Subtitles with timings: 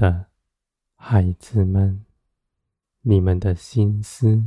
[0.00, 0.30] 的
[0.94, 2.06] 孩子们，
[3.02, 4.46] 你们的心思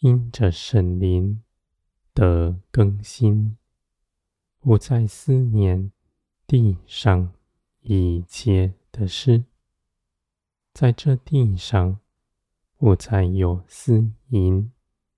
[0.00, 1.44] 因着圣灵
[2.12, 3.56] 的更新，
[4.58, 5.92] 不再思念
[6.48, 7.32] 地上
[7.82, 9.44] 一切的事，
[10.72, 12.00] 在这地上
[12.76, 14.72] 不再有吸引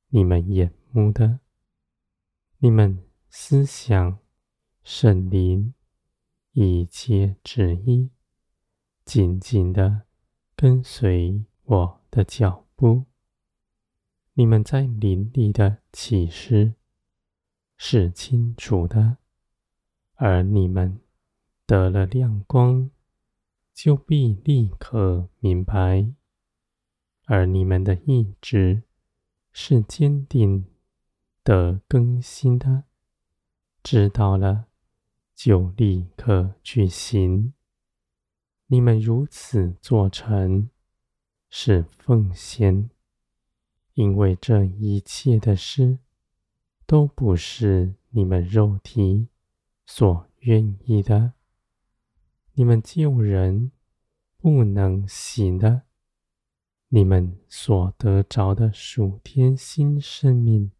[0.09, 1.41] 你们眼目的，
[2.59, 4.19] 你们思想
[4.83, 5.73] 圣灵
[6.53, 8.11] 一切旨意。
[9.09, 10.03] 紧紧的
[10.55, 13.07] 跟随我的脚步，
[14.35, 16.75] 你们在灵里的启示
[17.79, 19.17] 是清楚的，
[20.17, 21.01] 而你们
[21.65, 22.91] 得了亮光，
[23.73, 26.13] 就必立刻明白；
[27.25, 28.83] 而你们的意志
[29.53, 30.67] 是坚定
[31.43, 32.85] 的更新的，
[33.83, 34.67] 知道了
[35.35, 37.55] 就立刻去行。
[38.71, 40.69] 你们如此做成，
[41.49, 42.91] 是奉献，
[43.95, 45.99] 因为这一切的事
[46.85, 49.29] 都不是你们肉体
[49.87, 51.33] 所愿意的。
[52.53, 53.73] 你们救人
[54.37, 55.85] 不能行的，
[56.89, 60.71] 你们所得着的属天新生命，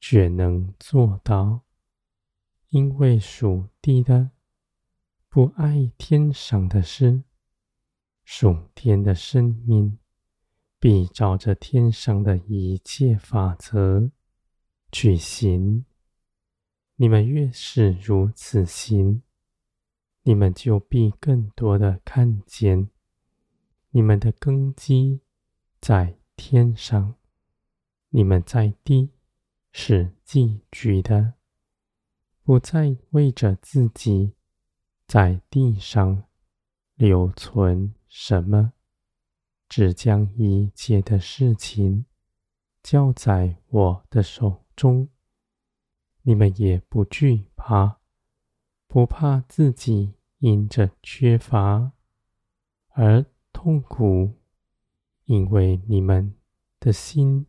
[0.00, 1.60] 却能做到，
[2.70, 4.30] 因为属地的。
[5.38, 7.22] 不爱天上的事，
[8.24, 9.96] 属天的生命
[10.80, 14.10] 必照着天上的一切法则
[14.90, 15.84] 去行。
[16.96, 19.22] 你们越是如此行，
[20.24, 22.90] 你们就必更多的看见，
[23.90, 25.20] 你们的根基
[25.80, 27.14] 在天上，
[28.08, 29.12] 你们在地
[29.70, 31.34] 是寄居的，
[32.42, 34.32] 不再为着自己。
[35.08, 36.24] 在地上
[36.94, 38.74] 留存什么？
[39.66, 42.04] 只将一切的事情
[42.82, 45.08] 交在我的手中。
[46.20, 48.00] 你们也不惧怕，
[48.86, 51.92] 不怕自己因着缺乏
[52.90, 54.34] 而痛苦，
[55.24, 56.34] 因为你们
[56.78, 57.46] 的心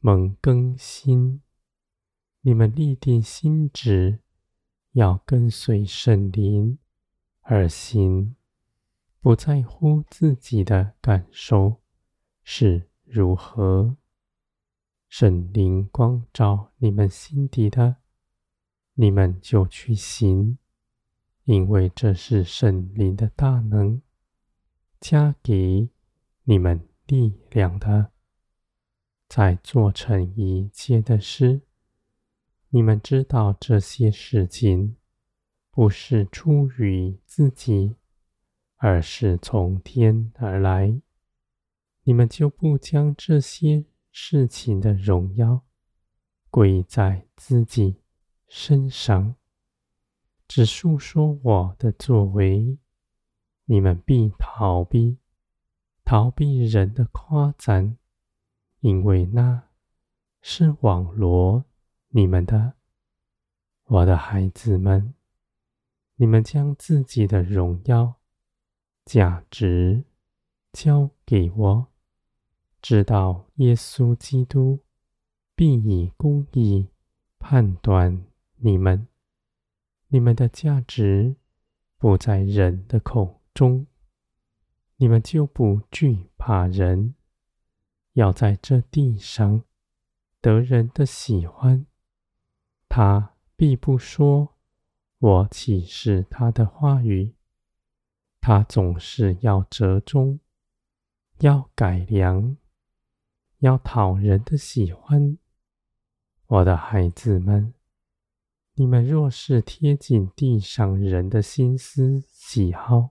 [0.00, 1.42] 猛更新，
[2.40, 4.20] 你们立定心志。
[4.92, 6.78] 要跟随圣灵
[7.42, 8.34] 而行，
[9.20, 11.80] 不在乎自己的感受
[12.42, 13.96] 是如何。
[15.08, 17.96] 圣灵光照你们心底的，
[18.94, 20.58] 你们就去行，
[21.44, 24.02] 因为这是圣灵的大能
[25.00, 25.88] 加给
[26.44, 28.12] 你们力量的，
[29.28, 31.62] 在做成一切的事。
[32.70, 34.96] 你们知道这些事情
[35.70, 37.96] 不是出于自己，
[38.76, 41.00] 而是从天而来。
[42.02, 45.64] 你们就不将这些事情的荣耀
[46.50, 48.02] 归在自己
[48.46, 49.34] 身上，
[50.46, 52.78] 只述说我的作为。
[53.64, 55.18] 你们必逃避，
[56.04, 57.96] 逃避人的夸赞，
[58.80, 59.68] 因为那
[60.42, 61.64] 是网罗。
[62.10, 62.72] 你们的，
[63.84, 65.12] 我的孩子们，
[66.16, 68.14] 你们将自己的荣耀、
[69.04, 70.04] 价值
[70.72, 71.86] 交给我，
[72.80, 74.80] 知道耶稣基督
[75.54, 76.88] 必以公义
[77.38, 78.24] 判断
[78.56, 79.06] 你们。
[80.08, 81.36] 你们的价值
[81.98, 83.86] 不在人的口中，
[84.96, 87.14] 你们就不惧怕人，
[88.14, 89.62] 要在这地上
[90.40, 91.84] 得人的喜欢。
[92.88, 94.56] 他必不说，
[95.18, 97.34] 我岂是他的话语？
[98.40, 100.40] 他总是要折中，
[101.40, 102.56] 要改良，
[103.58, 105.36] 要讨人的喜欢。
[106.46, 107.74] 我的孩子们，
[108.74, 113.10] 你们若是贴近地上人的心思喜好，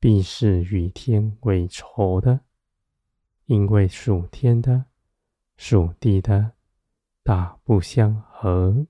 [0.00, 2.40] 必是与天为仇的，
[3.46, 4.86] 因为属天的、
[5.56, 6.54] 属地的。
[7.24, 8.88] 大不相合，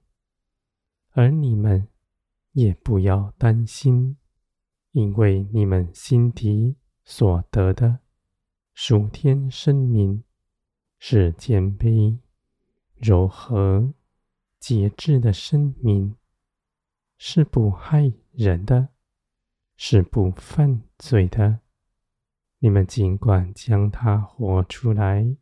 [1.10, 1.86] 而你们
[2.52, 4.16] 也不要担心，
[4.92, 7.98] 因为你们心底所得的
[8.72, 10.24] 属天生命
[10.98, 12.16] 是谦卑、
[12.96, 13.92] 柔和、
[14.58, 16.16] 节制的生命，
[17.18, 18.88] 是不害人的，
[19.76, 21.60] 是不犯罪的。
[22.60, 25.36] 你们尽管将它活出来，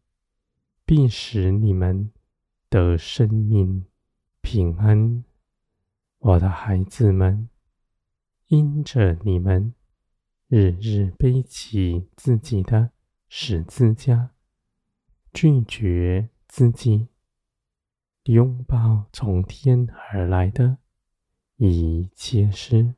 [0.85, 2.11] 并使你们。
[2.73, 3.85] 得生命
[4.53, 5.23] 平安，
[6.19, 7.49] 我的孩子们，
[8.49, 9.73] 因着你们
[10.49, 12.91] 日日背起自己的
[13.29, 14.33] 十字架，
[15.33, 17.07] 拒绝自己，
[18.25, 20.79] 拥抱从天而来的
[21.59, 22.97] 一切事。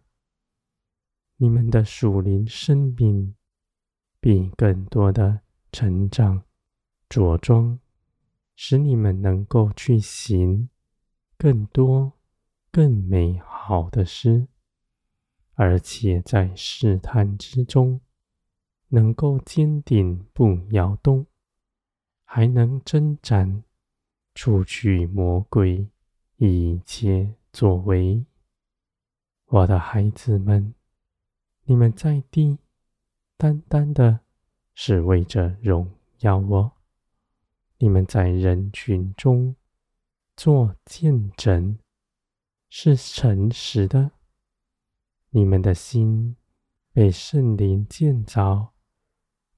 [1.36, 3.34] 你们的属灵生命
[4.20, 6.44] 必更多的成长
[7.10, 7.78] 着装，
[8.56, 10.70] 使你们能够去行
[11.42, 12.12] 更多
[12.70, 14.46] 更美好的诗。
[15.54, 18.00] 而且在试探之中，
[18.90, 21.26] 能够坚定不摇动，
[22.24, 23.64] 还能征战
[24.36, 25.88] 除去魔鬼
[26.36, 28.24] 一切作为。
[29.46, 30.72] 我的孩子们，
[31.64, 32.56] 你们在地
[33.36, 34.20] 单单的
[34.74, 35.90] 是为着荣
[36.20, 36.70] 耀我；
[37.78, 39.56] 你们在人群中
[40.44, 41.78] 做见证，
[42.68, 44.10] 是诚实的。
[45.30, 46.34] 你们的心
[46.92, 48.72] 被圣灵建造，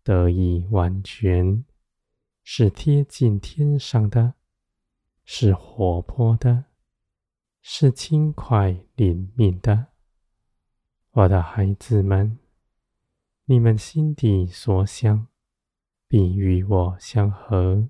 [0.03, 1.65] 得以完全，
[2.43, 4.35] 是贴近天上的，
[5.25, 6.67] 是活泼的，
[7.63, 9.87] 是轻快灵敏的。
[11.13, 12.39] 我的孩子们，
[13.47, 15.29] 你们心底所想，
[16.07, 17.89] 必与我相合，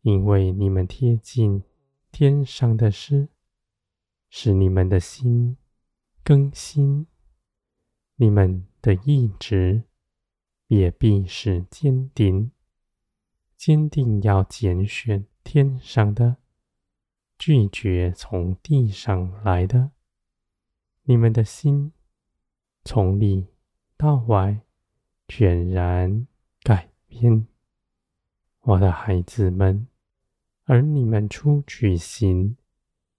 [0.00, 1.62] 因为你们贴近
[2.12, 3.28] 天上的事，
[4.28, 5.56] 使你们的心。
[6.22, 7.06] 更新，
[8.16, 9.84] 你们的意志
[10.66, 12.52] 也必是坚定，
[13.56, 16.36] 坚定要拣选天上的，
[17.38, 19.92] 拒绝从地上来的。
[21.04, 21.92] 你们的心
[22.84, 23.48] 从里
[23.96, 24.60] 到外
[25.26, 26.26] 全然
[26.62, 27.48] 改变，
[28.60, 29.88] 我的孩子们，
[30.70, 32.56] 而你们出去行，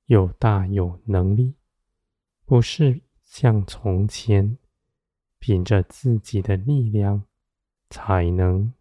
[0.06, 1.54] 又大有能力。
[2.46, 4.58] 不是像从前
[5.38, 7.26] 凭着自己的力量
[7.90, 8.74] 才能，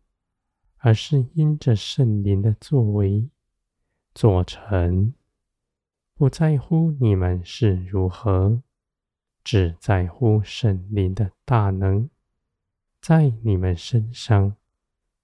[0.76, 3.28] 而是因着圣灵的作为
[4.14, 5.14] 做成。
[6.14, 8.62] 不在乎你们是如何，
[9.42, 12.08] 只在乎圣灵的大能
[13.00, 14.54] 在你们身上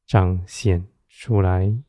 [0.05, 1.81] 彰显出来。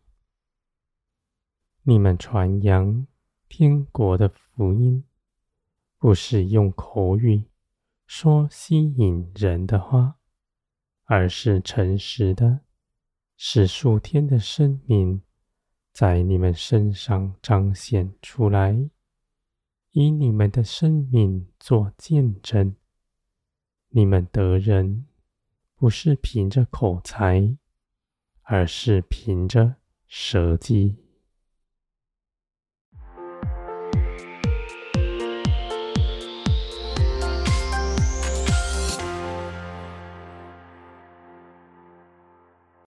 [1.90, 3.08] 你们传扬
[3.48, 5.06] 天国的福音。
[5.98, 7.46] 不是用口语
[8.06, 10.18] 说吸引人的话，
[11.06, 12.60] 而是诚实的，
[13.38, 15.22] 使属天的生命
[15.94, 18.90] 在你们身上彰显出来，
[19.92, 22.76] 以你们的生命做见证。
[23.88, 25.06] 你们得人
[25.74, 27.58] 不是凭着口才，
[28.42, 29.76] 而是凭着
[30.06, 31.07] 舌技。